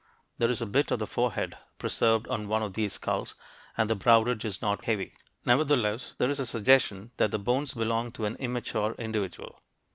[0.39, 3.35] There is a bit of the forehead preserved on one of these skulls
[3.77, 5.13] and the brow ridge is not heavy.
[5.45, 9.61] Nevertheless, there is a suggestion that the bones belonged to an immature individual.